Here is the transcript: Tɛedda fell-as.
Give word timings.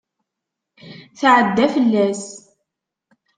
Tɛedda 1.19 1.65
fell-as. 1.73 2.23